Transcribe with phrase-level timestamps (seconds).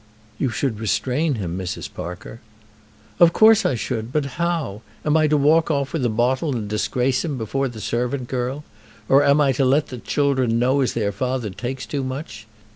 [0.39, 1.87] "You should restrain him, Mrs.
[1.93, 2.39] Parker."
[3.19, 4.81] "Of course I should; but how?
[5.05, 8.63] Am I to walk off with the bottle and disgrace him before the servant girl?
[9.07, 12.47] Or am I to let the children know as their father takes too much?